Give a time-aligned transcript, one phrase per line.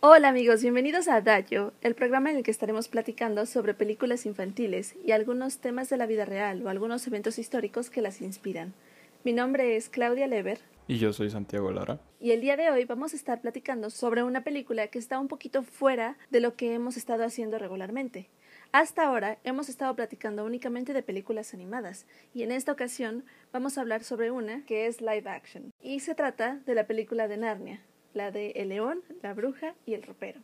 [0.00, 4.94] Hola amigos, bienvenidos a Adagio, el programa en el que estaremos platicando sobre películas infantiles
[5.06, 8.74] y algunos temas de la vida real o algunos eventos históricos que las inspiran.
[9.24, 10.60] Mi nombre es Claudia Lever.
[10.86, 11.98] Y yo soy Santiago Lara.
[12.20, 15.28] Y el día de hoy vamos a estar platicando sobre una película que está un
[15.28, 18.28] poquito fuera de lo que hemos estado haciendo regularmente.
[18.72, 22.04] Hasta ahora hemos estado platicando únicamente de películas animadas
[22.34, 26.14] y en esta ocasión vamos a hablar sobre una que es live action y se
[26.14, 27.80] trata de la película de Narnia,
[28.16, 30.40] la de El león, la bruja y el ropero.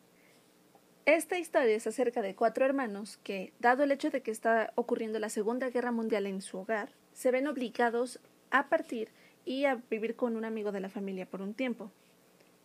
[1.07, 5.19] Esta historia es acerca de cuatro hermanos que, dado el hecho de que está ocurriendo
[5.19, 9.09] la Segunda Guerra Mundial en su hogar, se ven obligados a partir
[9.45, 11.91] y a vivir con un amigo de la familia por un tiempo.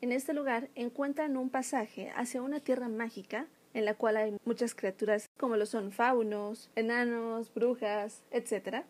[0.01, 4.75] En este lugar encuentran un pasaje hacia una tierra mágica en la cual hay muchas
[4.75, 8.83] criaturas como lo son faunos, enanos, brujas, etc.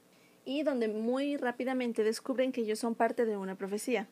[0.46, 4.08] Y donde muy rápidamente descubren que ellos son parte de una profecía.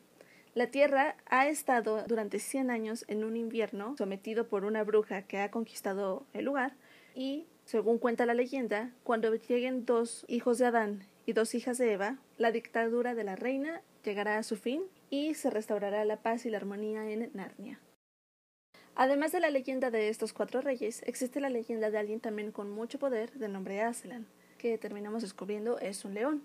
[0.56, 5.36] La Tierra ha estado durante 100 años en un invierno sometido por una bruja que
[5.36, 6.72] ha conquistado el lugar
[7.14, 11.92] y, según cuenta la leyenda, cuando lleguen dos hijos de Adán y dos hijas de
[11.92, 16.46] Eva, la dictadura de la reina llegará a su fin y se restaurará la paz
[16.46, 17.78] y la armonía en Narnia.
[18.94, 22.70] Además de la leyenda de estos cuatro reyes, existe la leyenda de alguien también con
[22.70, 24.26] mucho poder de nombre Aslan,
[24.56, 26.42] que terminamos descubriendo es un león.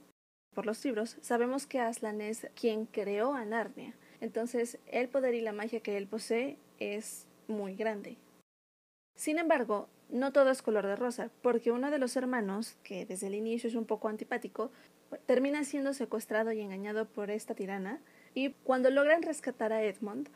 [0.54, 5.42] Por los libros sabemos que Aslan es quien creó a Narnia, entonces el poder y
[5.42, 8.18] la magia que él posee es muy grande.
[9.16, 13.28] Sin embargo, no todo es color de rosa, porque uno de los hermanos, que desde
[13.28, 14.72] el inicio es un poco antipático,
[15.26, 18.00] termina siendo secuestrado y engañado por esta tirana,
[18.34, 20.30] y cuando logran rescatar a Edmund,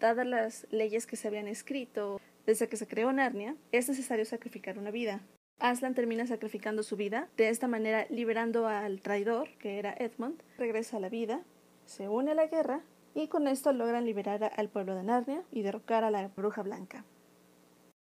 [0.00, 4.78] dadas las leyes que se habían escrito desde que se creó Narnia, es necesario sacrificar
[4.78, 5.20] una vida.
[5.60, 10.96] Aslan termina sacrificando su vida, de esta manera liberando al traidor, que era Edmund, regresa
[10.96, 11.42] a la vida,
[11.86, 12.82] se une a la guerra
[13.14, 17.04] y con esto logran liberar al pueblo de Narnia y derrocar a la bruja blanca.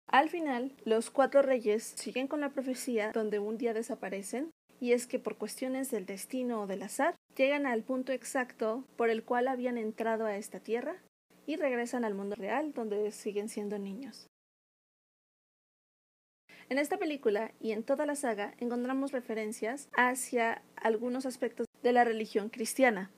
[0.07, 5.07] Al final, los cuatro reyes siguen con la profecía donde un día desaparecen, y es
[5.07, 9.47] que por cuestiones del destino o del azar, llegan al punto exacto por el cual
[9.47, 10.95] habían entrado a esta tierra
[11.45, 14.27] y regresan al mundo real donde siguen siendo niños.
[16.69, 22.03] En esta película y en toda la saga encontramos referencias hacia algunos aspectos de la
[22.03, 23.11] religión cristiana.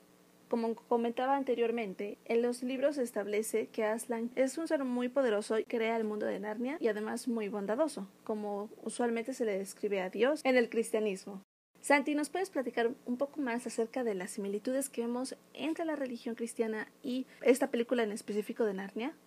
[0.53, 5.57] Como comentaba anteriormente, en los libros se establece que Aslan es un ser muy poderoso
[5.57, 9.99] y crea el mundo de Narnia y además muy bondadoso, como usualmente se le describe
[9.99, 11.41] a Dios en el cristianismo.
[11.81, 15.95] Santi, ¿nos puedes platicar un poco más acerca de las similitudes que vemos entre la
[15.95, 19.17] religión cristiana y esta película en específico de Narnia?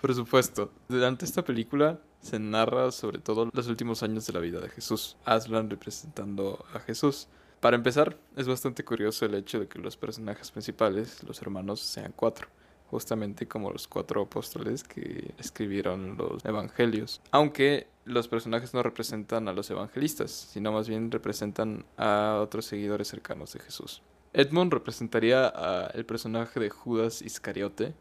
[0.00, 0.72] Por supuesto.
[0.88, 5.18] Durante esta película se narra sobre todo los últimos años de la vida de Jesús,
[5.26, 7.28] Aslan representando a Jesús.
[7.60, 12.12] Para empezar, es bastante curioso el hecho de que los personajes principales, los hermanos, sean
[12.16, 12.48] cuatro
[12.90, 17.20] justamente como los cuatro apóstoles que escribieron los evangelios.
[17.30, 23.06] Aunque los personajes no representan a los evangelistas, sino más bien representan a otros seguidores
[23.06, 24.02] cercanos de Jesús.
[24.32, 27.94] Edmund representaría al personaje de Judas Iscariote,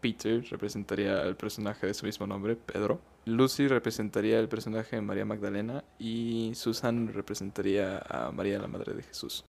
[0.00, 5.24] Peter representaría al personaje de su mismo nombre, Pedro, Lucy representaría el personaje de María
[5.24, 9.44] Magdalena y Susan representaría a María la Madre de Jesús.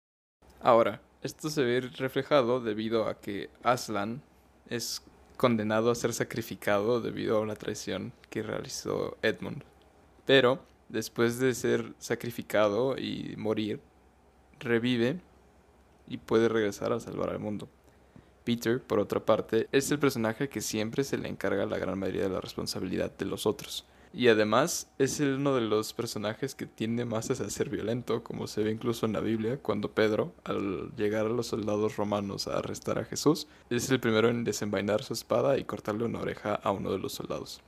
[0.61, 4.23] Ahora, esto se ve reflejado debido a que Aslan
[4.69, 5.03] es
[5.37, 9.63] condenado a ser sacrificado debido a la traición que realizó Edmund.
[10.27, 13.81] Pero, después de ser sacrificado y morir,
[14.59, 15.21] revive
[16.09, 17.69] y puede regresar a salvar al mundo.
[18.49, 22.23] Peter, por otra parte, es el personaje que siempre se le encarga la gran mayoría
[22.23, 23.85] de la responsabilidad de los otros.
[24.15, 28.63] Y además es uno de los personajes que tiende más a ser violento, como se
[28.63, 32.99] ve incluso en la Biblia, cuando Pedro, al llegar a los soldados romanos a arrestar
[32.99, 36.91] a Jesús, es el primero en desenvainar su espada y cortarle una oreja a uno
[36.91, 37.61] de los soldados.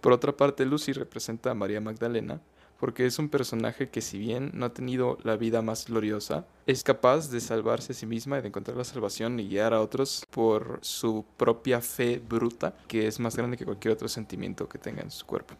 [0.00, 2.40] Por otra parte, Lucy representa a María Magdalena,
[2.82, 6.82] porque es un personaje que si bien no ha tenido la vida más gloriosa, es
[6.82, 10.26] capaz de salvarse a sí misma y de encontrar la salvación y guiar a otros
[10.32, 15.00] por su propia fe bruta, que es más grande que cualquier otro sentimiento que tenga
[15.00, 15.54] en su cuerpo.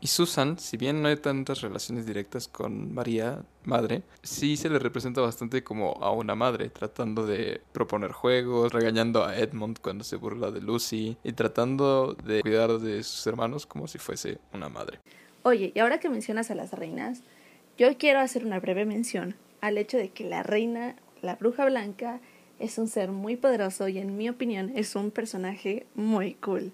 [0.00, 4.78] Y Susan, si bien no hay tantas relaciones directas con María, madre, sí se le
[4.78, 10.14] representa bastante como a una madre, tratando de proponer juegos, regañando a Edmund cuando se
[10.14, 15.00] burla de Lucy y tratando de cuidar de sus hermanos como si fuese una madre.
[15.44, 17.22] Oye, y ahora que mencionas a las reinas,
[17.76, 22.20] yo quiero hacer una breve mención al hecho de que la reina, la bruja blanca,
[22.60, 26.72] es un ser muy poderoso y en mi opinión es un personaje muy cool.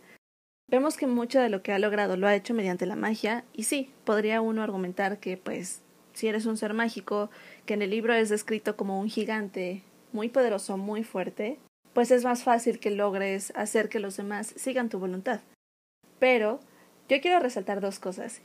[0.70, 3.62] Vemos que mucho de lo que ha logrado lo ha hecho mediante la magia y
[3.62, 5.81] sí, podría uno argumentar que pues
[6.12, 7.31] si eres un ser mágico,
[7.64, 9.82] que en el libro es descrito como un gigante
[10.12, 11.59] muy poderoso, muy fuerte,
[11.94, 15.41] pues es más fácil que logres hacer que los demás sigan tu voluntad.
[16.19, 16.61] Pero
[17.09, 18.43] yo quiero resaltar dos cosas.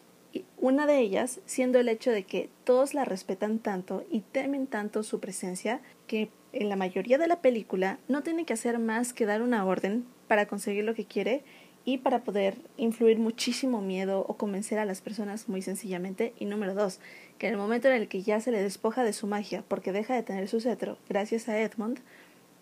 [0.63, 5.03] Una de ellas siendo el hecho de que todos la respetan tanto y temen tanto
[5.03, 9.25] su presencia que en la mayoría de la película no tiene que hacer más que
[9.25, 11.43] dar una orden para conseguir lo que quiere
[11.83, 16.33] y para poder influir muchísimo miedo o convencer a las personas muy sencillamente.
[16.39, 17.01] Y número dos,
[17.39, 19.91] que en el momento en el que ya se le despoja de su magia porque
[19.91, 21.99] deja de tener su cetro gracias a Edmund,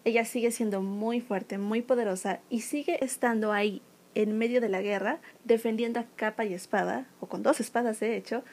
[0.06, 3.84] ella sigue siendo muy fuerte, muy poderosa y sigue estando ahí
[4.16, 8.18] en medio de la guerra, defendiendo a capa y espada, o con dos espadas de
[8.18, 8.44] hecho,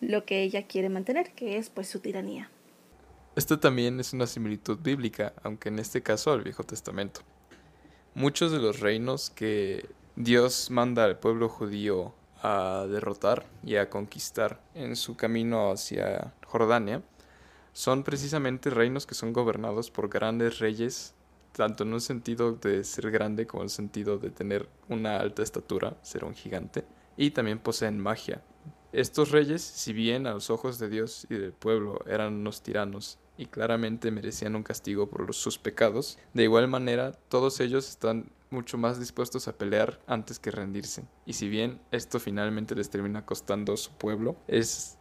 [0.00, 2.50] lo que ella quiere mantener, que es pues su tiranía.
[3.36, 7.20] Esto también es una similitud bíblica, aunque en este caso al Viejo Testamento.
[8.14, 14.60] Muchos de los reinos que Dios manda al pueblo judío a derrotar y a conquistar
[14.74, 17.02] en su camino hacia Jordania
[17.72, 21.14] son precisamente reinos que son gobernados por grandes reyes,
[21.58, 25.42] tanto en un sentido de ser grande como en el sentido de tener una alta
[25.42, 26.84] estatura, ser un gigante,
[27.16, 28.44] y también poseen magia.
[28.92, 33.18] Estos reyes, si bien a los ojos de Dios y del pueblo eran unos tiranos
[33.36, 38.78] y claramente merecían un castigo por sus pecados, de igual manera todos ellos están mucho
[38.78, 41.04] más dispuestos a pelear antes que rendirse.
[41.26, 44.97] Y si bien esto finalmente les termina costando su pueblo, es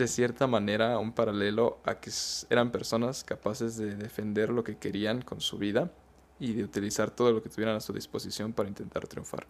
[0.00, 2.10] de cierta manera un paralelo a que
[2.48, 5.90] eran personas capaces de defender lo que querían con su vida
[6.38, 9.46] y de utilizar todo lo que tuvieran a su disposición para intentar triunfar.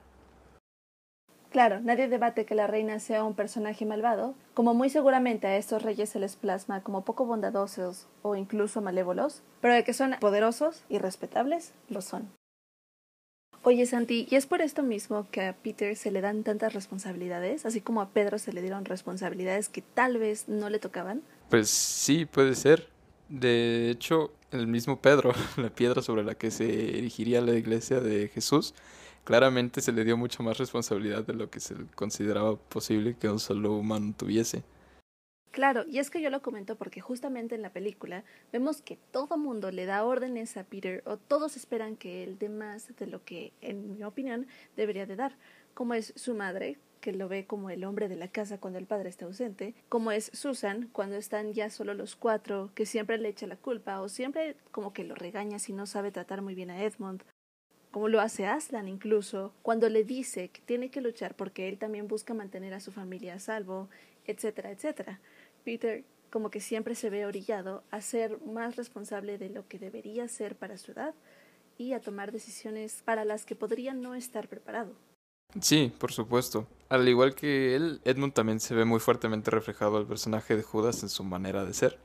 [1.50, 5.82] Claro, nadie debate que la reina sea un personaje malvado, como muy seguramente a estos
[5.84, 10.82] reyes se les plasma como poco bondadosos o incluso malévolos, pero de que son poderosos
[10.88, 12.28] y respetables, lo son.
[13.62, 17.66] Oye Santi, ¿y es por esto mismo que a Peter se le dan tantas responsabilidades,
[17.66, 21.20] así como a Pedro se le dieron responsabilidades que tal vez no le tocaban?
[21.50, 22.88] Pues sí, puede ser.
[23.28, 28.28] De hecho, el mismo Pedro, la piedra sobre la que se erigiría la iglesia de
[28.28, 28.74] Jesús,
[29.24, 33.40] claramente se le dio mucha más responsabilidad de lo que se consideraba posible que un
[33.40, 34.62] solo humano tuviese.
[35.50, 39.36] Claro, y es que yo lo comento porque justamente en la película vemos que todo
[39.36, 43.24] mundo le da órdenes a Peter o todos esperan que él dé más de lo
[43.24, 45.36] que, en mi opinión, debería de dar,
[45.74, 48.86] como es su madre, que lo ve como el hombre de la casa cuando el
[48.86, 53.30] padre está ausente, como es Susan cuando están ya solo los cuatro, que siempre le
[53.30, 56.70] echa la culpa o siempre como que lo regaña si no sabe tratar muy bien
[56.70, 57.24] a Edmund,
[57.90, 62.06] como lo hace Aslan incluso, cuando le dice que tiene que luchar porque él también
[62.06, 63.88] busca mantener a su familia a salvo,
[64.26, 65.20] etcétera, etcétera.
[65.64, 70.28] Peter como que siempre se ve orillado a ser más responsable de lo que debería
[70.28, 71.14] ser para su edad
[71.76, 74.92] y a tomar decisiones para las que podría no estar preparado.
[75.60, 76.66] Sí, por supuesto.
[76.88, 81.02] Al igual que él, Edmund también se ve muy fuertemente reflejado al personaje de Judas
[81.02, 81.98] en su manera de ser.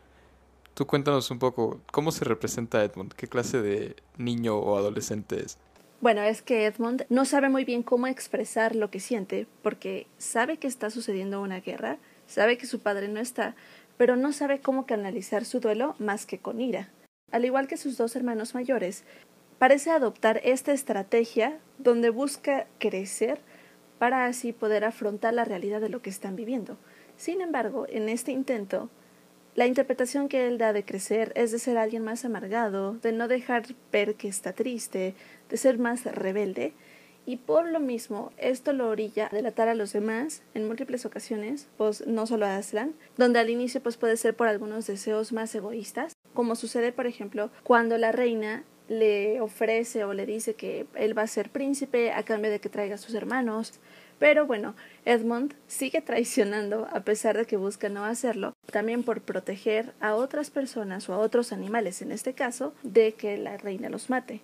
[0.73, 5.57] Tú cuéntanos un poco cómo se representa Edmund, qué clase de niño o adolescente es.
[6.01, 10.57] Bueno, es que Edmund no sabe muy bien cómo expresar lo que siente porque sabe
[10.57, 13.55] que está sucediendo una guerra Sabe que su padre no está,
[13.97, 16.89] pero no sabe cómo canalizar su duelo más que con ira.
[17.31, 19.03] Al igual que sus dos hermanos mayores,
[19.57, 23.39] parece adoptar esta estrategia donde busca crecer
[23.99, 26.77] para así poder afrontar la realidad de lo que están viviendo.
[27.17, 28.89] Sin embargo, en este intento,
[29.55, 33.29] la interpretación que él da de crecer es de ser alguien más amargado, de no
[33.29, 35.15] dejar ver que está triste,
[35.49, 36.73] de ser más rebelde,
[37.25, 41.67] y por lo mismo esto lo orilla a delatar a los demás en múltiples ocasiones,
[41.77, 45.53] pues no solo a Aslan, donde al inicio pues puede ser por algunos deseos más
[45.55, 51.17] egoístas, como sucede por ejemplo cuando la reina le ofrece o le dice que él
[51.17, 53.79] va a ser príncipe a cambio de que traiga a sus hermanos,
[54.19, 59.93] pero bueno, Edmund sigue traicionando a pesar de que busca no hacerlo, también por proteger
[59.99, 64.09] a otras personas o a otros animales en este caso de que la reina los
[64.09, 64.41] mate.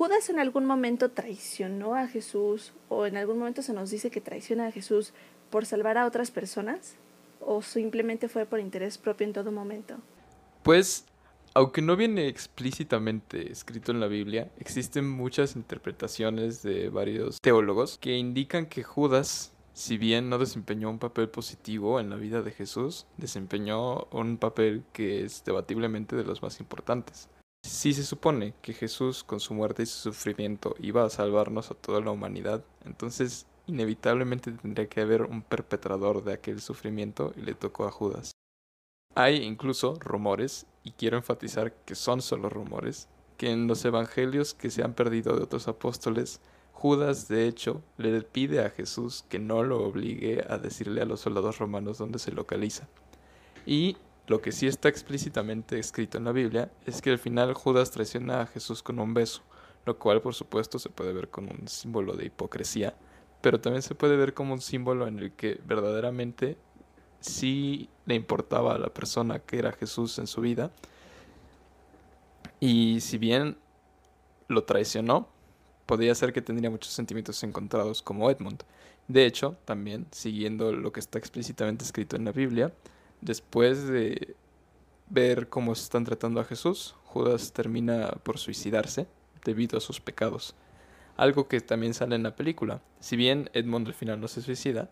[0.00, 4.22] ¿Judas en algún momento traicionó a Jesús o en algún momento se nos dice que
[4.22, 5.12] traiciona a Jesús
[5.50, 6.94] por salvar a otras personas?
[7.38, 9.96] ¿O simplemente fue por interés propio en todo momento?
[10.62, 11.04] Pues,
[11.52, 18.16] aunque no viene explícitamente escrito en la Biblia, existen muchas interpretaciones de varios teólogos que
[18.16, 23.04] indican que Judas, si bien no desempeñó un papel positivo en la vida de Jesús,
[23.18, 27.28] desempeñó un papel que es debatiblemente de los más importantes.
[27.62, 31.74] Si se supone que Jesús con su muerte y su sufrimiento iba a salvarnos a
[31.74, 37.54] toda la humanidad, entonces inevitablemente tendría que haber un perpetrador de aquel sufrimiento y le
[37.54, 38.32] tocó a Judas.
[39.14, 44.70] Hay incluso rumores, y quiero enfatizar que son solo rumores, que en los evangelios que
[44.70, 46.40] se han perdido de otros apóstoles,
[46.72, 51.20] Judas de hecho le pide a Jesús que no lo obligue a decirle a los
[51.20, 52.88] soldados romanos dónde se localiza.
[53.66, 53.96] Y
[54.30, 58.42] Lo que sí está explícitamente escrito en la Biblia es que al final Judas traiciona
[58.42, 59.42] a Jesús con un beso,
[59.84, 62.94] lo cual por supuesto se puede ver como un símbolo de hipocresía,
[63.40, 66.56] pero también se puede ver como un símbolo en el que verdaderamente
[67.18, 70.70] sí le importaba a la persona que era Jesús en su vida.
[72.60, 73.56] Y si bien
[74.46, 75.28] lo traicionó,
[75.86, 78.62] podría ser que tendría muchos sentimientos encontrados como Edmund.
[79.08, 82.72] De hecho, también, siguiendo lo que está explícitamente escrito en la Biblia,
[83.20, 84.34] después de
[85.08, 89.06] ver cómo se están tratando a Jesús, Judas termina por suicidarse
[89.44, 90.54] debido a sus pecados.
[91.16, 92.80] Algo que también sale en la película.
[93.00, 94.90] Si bien Edmund al final no se suicida,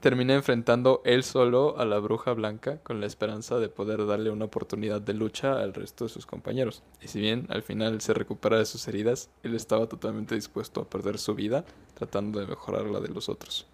[0.00, 4.46] termina enfrentando él solo a la bruja blanca con la esperanza de poder darle una
[4.46, 6.82] oportunidad de lucha al resto de sus compañeros.
[7.02, 10.88] Y si bien al final se recupera de sus heridas, él estaba totalmente dispuesto a
[10.88, 13.66] perder su vida tratando de mejorar la de los otros.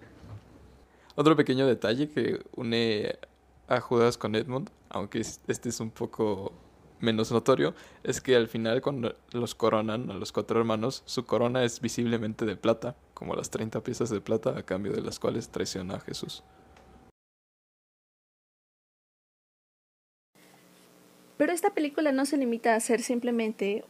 [1.15, 3.17] Otro pequeño detalle que une
[3.69, 6.53] a Judas con Edmund, aunque este es un poco
[7.01, 11.65] menos notorio es que al final cuando los coronan a los cuatro hermanos, su corona
[11.65, 15.49] es visiblemente de plata, como las 30 piezas de plata a cambio de las cuales
[15.49, 16.43] traiciona a Jesús.
[21.37, 23.85] Pero esta película no se limita a ser simplemente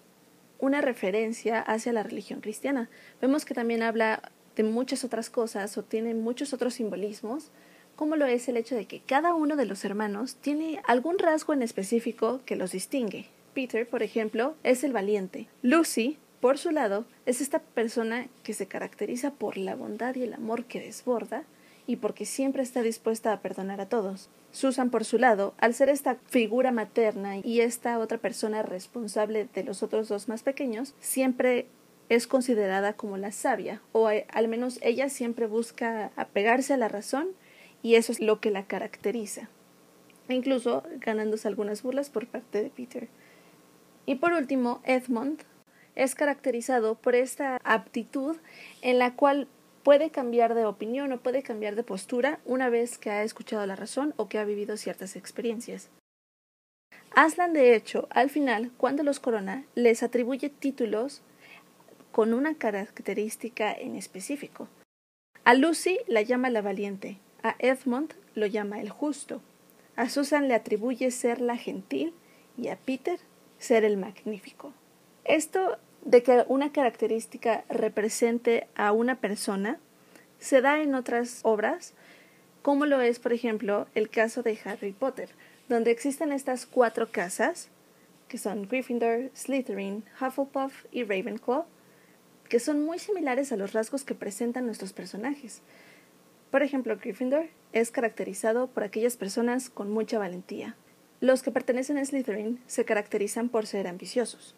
[0.58, 2.90] una referencia hacia la religión cristiana.
[3.20, 7.52] Vemos que también habla de muchas otras cosas o tiene muchos otros simbolismos
[7.96, 11.52] como lo es el hecho de que cada uno de los hermanos tiene algún rasgo
[11.54, 13.26] en específico que los distingue.
[13.54, 15.48] Peter, por ejemplo, es el valiente.
[15.62, 20.34] Lucy, por su lado, es esta persona que se caracteriza por la bondad y el
[20.34, 21.44] amor que desborda
[21.86, 24.28] y porque siempre está dispuesta a perdonar a todos.
[24.52, 29.64] Susan, por su lado, al ser esta figura materna y esta otra persona responsable de
[29.64, 31.66] los otros dos más pequeños, siempre
[32.08, 37.28] es considerada como la sabia, o al menos ella siempre busca apegarse a la razón
[37.82, 39.48] y eso es lo que la caracteriza,
[40.28, 43.08] incluso ganándose algunas burlas por parte de Peter.
[44.06, 45.42] Y por último, Edmund
[45.94, 48.36] es caracterizado por esta aptitud
[48.82, 49.48] en la cual
[49.82, 53.76] puede cambiar de opinión o puede cambiar de postura una vez que ha escuchado la
[53.76, 55.90] razón o que ha vivido ciertas experiencias.
[57.14, 61.22] Aslan, de hecho, al final, cuando los corona, les atribuye títulos
[62.12, 64.68] con una característica en específico.
[65.44, 69.40] A Lucy la llama la valiente, a Edmund lo llama el justo.
[69.94, 72.12] A Susan le atribuye ser la gentil
[72.56, 73.20] y a Peter
[73.58, 74.72] ser el magnífico.
[75.24, 79.78] Esto de que una característica represente a una persona
[80.38, 81.94] se da en otras obras,
[82.62, 85.30] como lo es, por ejemplo, el caso de Harry Potter,
[85.68, 87.68] donde existen estas cuatro casas,
[88.28, 91.64] que son Gryffindor, Slytherin, Hufflepuff y Ravenclaw,
[92.48, 95.62] que son muy similares a los rasgos que presentan nuestros personajes.
[96.56, 100.74] Por ejemplo, Gryffindor es caracterizado por aquellas personas con mucha valentía.
[101.20, 104.54] Los que pertenecen a Slytherin se caracterizan por ser ambiciosos.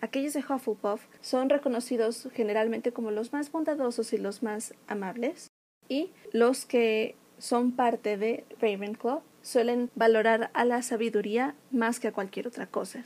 [0.00, 5.48] Aquellos de Hufflepuff son reconocidos generalmente como los más bondadosos y los más amables.
[5.90, 12.12] Y los que son parte de Ravenclaw suelen valorar a la sabiduría más que a
[12.12, 13.04] cualquier otra cosa.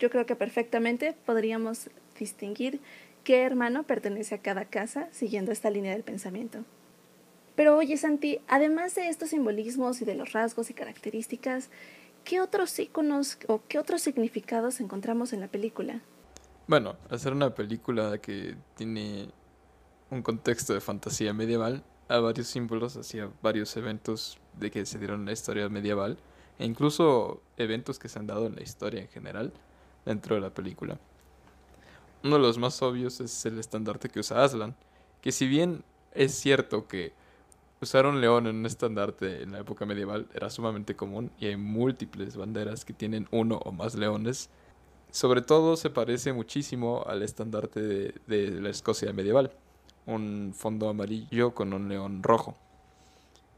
[0.00, 1.88] Yo creo que perfectamente podríamos
[2.18, 2.80] distinguir
[3.22, 6.64] qué hermano pertenece a cada casa siguiendo esta línea del pensamiento.
[7.54, 11.70] Pero oye, Santi, además de estos simbolismos y de los rasgos y características,
[12.24, 16.00] ¿qué otros iconos o qué otros significados encontramos en la película?
[16.66, 19.28] Bueno, hacer una película que tiene
[20.10, 25.20] un contexto de fantasía medieval, hay varios símbolos hacia varios eventos de que se dieron
[25.20, 26.18] en la historia medieval,
[26.58, 29.52] e incluso eventos que se han dado en la historia en general
[30.04, 30.98] dentro de la película.
[32.22, 34.76] Uno de los más obvios es el estandarte que usa Aslan,
[35.20, 35.82] que si bien
[36.14, 37.12] es cierto que
[37.82, 41.56] Usar un león en un estandarte en la época medieval era sumamente común y hay
[41.56, 44.50] múltiples banderas que tienen uno o más leones.
[45.10, 49.50] Sobre todo se parece muchísimo al estandarte de, la Escocia medieval,
[50.06, 52.56] un fondo amarillo con un león rojo.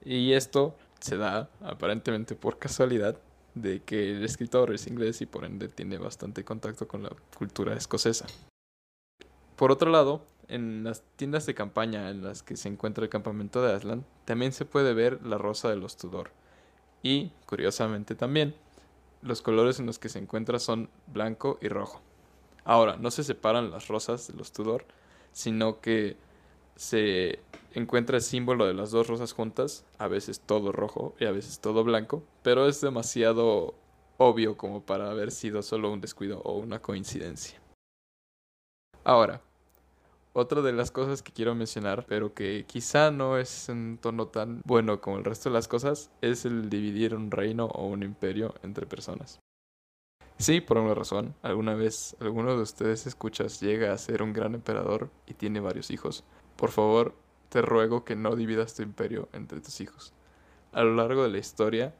[0.02, 3.18] Y esto se da aparentemente por casualidad
[3.54, 7.74] de que el escritor es inglés y por ende tiene bastante contacto con la cultura
[7.74, 8.24] escocesa.
[9.56, 13.62] Por otro lado, en las tiendas de campaña en las que se encuentra el campamento
[13.62, 16.30] de Aslan, también se puede ver la rosa de los Tudor.
[17.02, 18.54] Y, curiosamente también,
[19.22, 22.00] los colores en los que se encuentra son blanco y rojo.
[22.64, 24.86] Ahora, no se separan las rosas de los Tudor,
[25.32, 26.16] sino que
[26.76, 27.40] se
[27.74, 31.60] encuentra el símbolo de las dos rosas juntas, a veces todo rojo y a veces
[31.60, 33.74] todo blanco, pero es demasiado
[34.16, 37.60] obvio como para haber sido solo un descuido o una coincidencia.
[39.02, 39.42] Ahora,
[40.36, 44.62] Otra de las cosas que quiero mencionar, pero que quizá no es un tono tan
[44.64, 48.52] bueno como el resto de las cosas, es el dividir un reino o un imperio
[48.64, 49.38] entre personas.
[50.36, 54.56] Sí, por una razón, alguna vez alguno de ustedes escuchas llega a ser un gran
[54.56, 56.24] emperador y tiene varios hijos.
[56.56, 57.14] Por favor,
[57.48, 60.14] te ruego que no dividas tu imperio entre tus hijos.
[60.72, 61.94] A lo largo de la historia,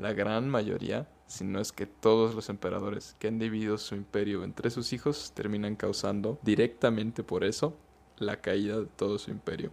[0.00, 4.44] la gran mayoría, si no es que todos los emperadores que han dividido su imperio
[4.44, 7.76] entre sus hijos terminan causando directamente por eso
[8.18, 9.70] la caída de todo su imperio.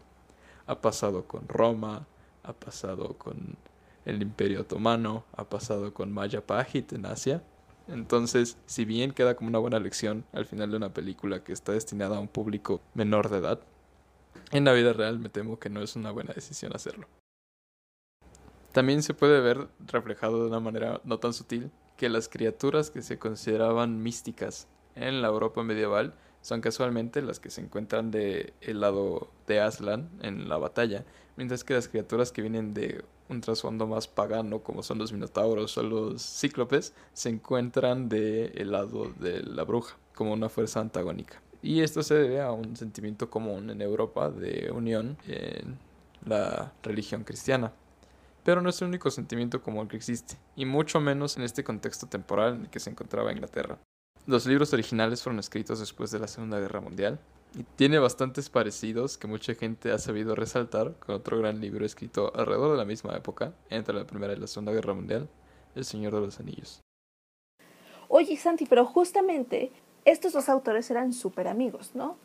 [0.66, 2.08] Ha pasado con Roma,
[2.44, 3.56] ha pasado con
[4.06, 7.44] el imperio otomano, ha pasado con Maya Pajit en Asia,
[7.88, 11.72] entonces, si bien queda como una buena lección al final de una película que está
[11.72, 13.62] destinada a un público menor de edad,
[14.52, 17.08] en la vida real me temo que no es una buena decisión hacerlo.
[18.78, 23.02] También se puede ver reflejado de una manera no tan sutil que las criaturas que
[23.02, 29.32] se consideraban místicas en la Europa medieval son casualmente las que se encuentran del lado
[29.48, 31.06] de Aslan en la batalla,
[31.38, 35.76] mientras que las criaturas que vienen de un trasfondo más pagano, como son los minotauros
[35.80, 41.42] o los cíclopes, se encuentran del lado de la bruja, como una fuerza antagónica.
[41.64, 45.80] Y esto se debe a un sentimiento común en Europa de unión en
[46.24, 47.74] la religión cristiana.
[48.48, 52.08] Pero no es el único sentimiento común que existe, y mucho menos en este contexto
[52.08, 53.78] temporal en el que se encontraba Inglaterra.
[54.26, 57.20] Los libros originales fueron escritos después de la Segunda Guerra Mundial,
[57.56, 62.32] y tiene bastantes parecidos que mucha gente ha sabido resaltar con otro gran libro escrito
[62.34, 65.28] alrededor de la misma época, entre la Primera y la Segunda Guerra Mundial,
[65.76, 66.80] El Señor de los Anillos.
[68.08, 69.74] Oye, Santi, pero justamente
[70.06, 72.16] estos dos autores eran súper amigos, ¿no?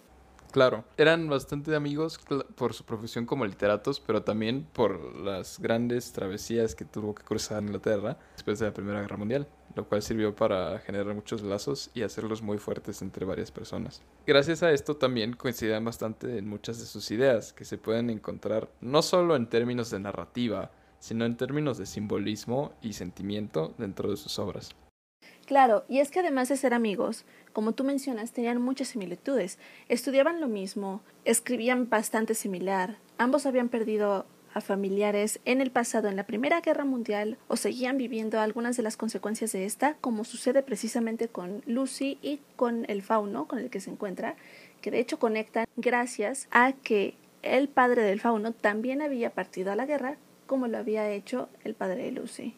[0.53, 2.21] Claro, eran bastante amigos
[2.55, 7.63] por su profesión como literatos, pero también por las grandes travesías que tuvo que cruzar
[7.63, 12.03] Inglaterra después de la Primera Guerra Mundial lo cual sirvió para generar muchos lazos y
[12.03, 14.03] hacerlos muy fuertes entre varias personas.
[14.27, 18.69] Gracias a esto también coincidían bastante en muchas de sus ideas, que se pueden encontrar
[18.81, 24.17] no solo en términos de narrativa, sino en términos de simbolismo y sentimiento dentro de
[24.17, 24.75] sus obras.
[25.47, 29.59] Claro, y es que además de ser amigos, como tú mencionas, tenían muchas similitudes.
[29.89, 36.17] Estudiaban lo mismo, escribían bastante similar, ambos habían perdido a familiares en el pasado en
[36.17, 40.63] la Primera Guerra Mundial o seguían viviendo algunas de las consecuencias de esta, como sucede
[40.63, 44.37] precisamente con Lucy y con el fauno con el que se encuentra,
[44.81, 49.77] que de hecho conectan gracias a que el padre del fauno también había partido a
[49.77, 52.55] la guerra, como lo había hecho el padre de Lucy.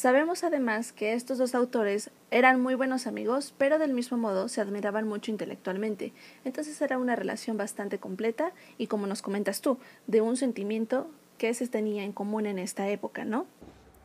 [0.00, 4.62] Sabemos además que estos dos autores eran muy buenos amigos, pero del mismo modo se
[4.62, 6.14] admiraban mucho intelectualmente.
[6.42, 11.52] Entonces era una relación bastante completa y como nos comentas tú, de un sentimiento que
[11.52, 13.44] se tenía en común en esta época, ¿no?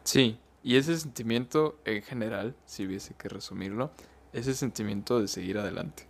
[0.03, 3.91] Sí, y ese sentimiento en general, si hubiese que resumirlo,
[4.33, 6.07] es el sentimiento de seguir adelante.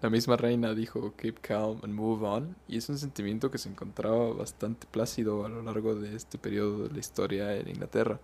[0.00, 3.68] La misma reina dijo keep calm and move on, y es un sentimiento que se
[3.68, 8.20] encontraba bastante plácido a lo largo de este periodo de la historia en Inglaterra.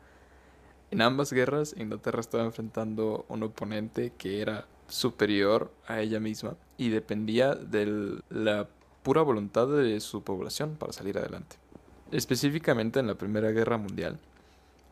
[0.90, 6.88] En ambas guerras, Inglaterra estaba enfrentando un oponente que era superior a ella misma y
[6.88, 8.68] dependía de la
[9.02, 11.56] pura voluntad de su población para salir adelante.
[12.10, 14.18] Específicamente en la Primera Guerra Mundial,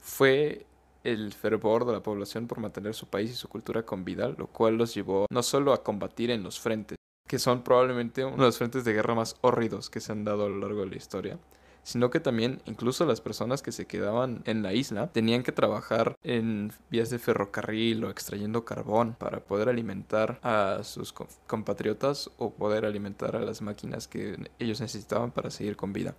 [0.00, 0.66] fue
[1.02, 4.48] el fervor de la población por mantener su país y su cultura con vida, lo
[4.48, 8.42] cual los llevó no solo a combatir en los frentes, que son probablemente uno de
[8.42, 10.96] los frentes de guerra más horridos que se han dado a lo largo de la
[10.96, 11.38] historia,
[11.86, 16.16] sino que también incluso las personas que se quedaban en la isla tenían que trabajar
[16.24, 21.14] en vías de ferrocarril o extrayendo carbón para poder alimentar a sus
[21.46, 26.16] compatriotas o poder alimentar a las máquinas que ellos necesitaban para seguir con vida.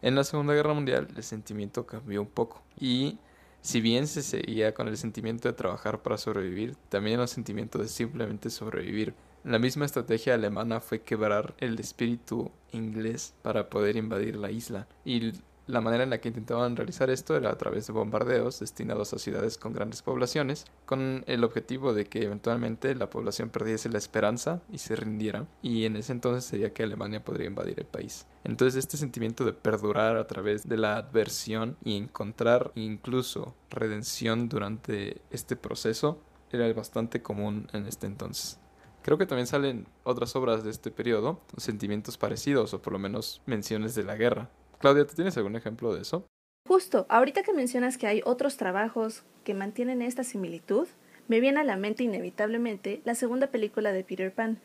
[0.00, 3.18] En la Segunda Guerra Mundial el sentimiento cambió un poco y
[3.60, 7.88] si bien se seguía con el sentimiento de trabajar para sobrevivir, también el sentimiento de
[7.88, 9.12] simplemente sobrevivir
[9.44, 15.32] la misma estrategia alemana fue quebrar el espíritu inglés para poder invadir la isla y
[15.66, 19.18] la manera en la que intentaban realizar esto era a través de bombardeos destinados a
[19.18, 24.62] ciudades con grandes poblaciones, con el objetivo de que eventualmente la población perdiese la esperanza
[24.72, 28.26] y se rindiera, y en ese entonces sería que Alemania podría invadir el país.
[28.44, 35.20] Entonces este sentimiento de perdurar a través de la adversión y encontrar incluso redención durante
[35.30, 36.18] este proceso
[36.50, 38.58] era bastante común en este entonces.
[39.02, 43.42] Creo que también salen otras obras de este periodo, sentimientos parecidos o por lo menos
[43.46, 44.50] menciones de la guerra.
[44.78, 46.26] Claudia, ¿tú tienes algún ejemplo de eso?
[46.68, 50.86] Justo, ahorita que mencionas que hay otros trabajos que mantienen esta similitud,
[51.28, 54.60] me viene a la mente inevitablemente la segunda película de Peter Pan,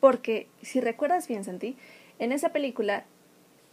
[0.00, 1.76] porque si recuerdas bien, Santi,
[2.18, 3.04] en esa película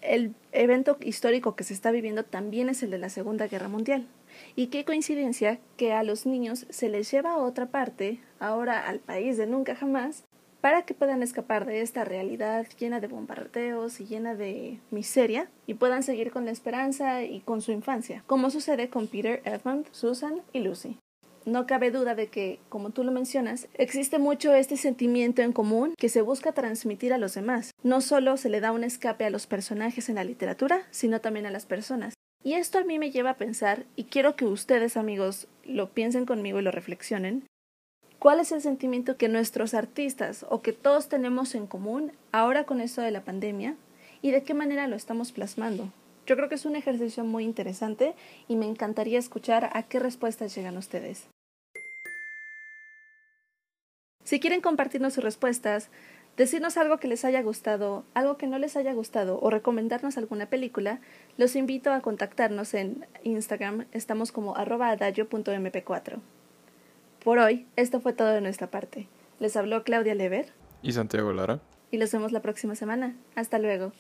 [0.02, 4.08] el evento histórico que se está viviendo también es el de la Segunda Guerra Mundial.
[4.56, 9.00] Y qué coincidencia que a los niños se les lleva a otra parte, ahora al
[9.00, 10.24] país de nunca jamás,
[10.62, 15.74] para que puedan escapar de esta realidad llena de bombardeos y llena de miseria y
[15.74, 20.42] puedan seguir con la esperanza y con su infancia, como sucede con Peter, Edmund, Susan
[20.54, 20.98] y Lucy.
[21.44, 25.96] No cabe duda de que, como tú lo mencionas, existe mucho este sentimiento en común
[25.98, 27.72] que se busca transmitir a los demás.
[27.82, 31.48] No solo se le da un escape a los personajes en la literatura, sino también
[31.48, 32.14] a las personas.
[32.44, 36.26] Y esto a mí me lleva a pensar, y quiero que ustedes amigos lo piensen
[36.26, 37.46] conmigo y lo reflexionen,
[38.18, 42.82] ¿cuál es el sentimiento que nuestros artistas o que todos tenemos en común ahora con
[42.82, 43.76] esto de la pandemia
[44.24, 45.94] y de qué manera lo estamos plasmando?
[46.26, 48.16] Yo creo que es un ejercicio muy interesante
[48.48, 51.28] y me encantaría escuchar a qué respuestas llegan ustedes.
[54.24, 55.90] Si quieren compartirnos sus respuestas,
[56.38, 60.48] decirnos algo que les haya gustado, algo que no les haya gustado o recomendarnos alguna
[60.48, 61.00] película,
[61.38, 66.20] los invito a contactarnos en Instagram, estamos como arroba adagio.mp4.
[67.24, 69.08] Por hoy, esto fue todo de nuestra parte.
[69.40, 71.60] Les habló Claudia Lever y Santiago Lara.
[71.92, 73.16] Y los vemos la próxima semana.
[73.36, 73.92] Hasta luego.